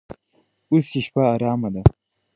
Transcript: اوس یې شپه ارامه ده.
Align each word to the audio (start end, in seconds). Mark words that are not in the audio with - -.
اوس 0.71 0.87
یې 0.95 1.01
شپه 1.05 1.23
ارامه 1.33 1.69
ده. 1.73 1.81